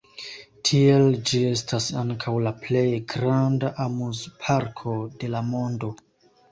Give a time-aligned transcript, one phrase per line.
[0.69, 5.95] Tiel, ĝi estas ankaŭ la plej granda amuzparko de la mondo.